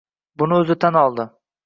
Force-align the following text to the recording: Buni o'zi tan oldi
Buni 0.43 0.57
o'zi 0.61 0.77
tan 0.85 0.97
oldi 1.03 1.27